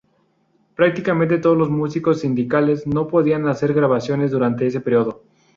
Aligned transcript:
Prácticamente 0.75 1.37
todos 1.37 1.55
los 1.55 1.69
músicos 1.69 2.21
sindicales 2.21 2.87
no 2.87 3.07
podían 3.07 3.47
hacer 3.47 3.71
grabaciones 3.75 4.31
durante 4.31 4.65
ese 4.65 4.81
periodo. 4.81 5.21